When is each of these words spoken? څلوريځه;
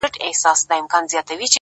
څلوريځه; 0.13 1.39